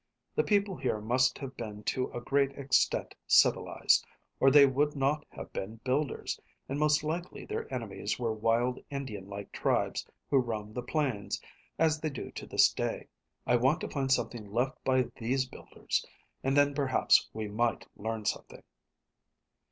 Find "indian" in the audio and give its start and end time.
8.89-9.27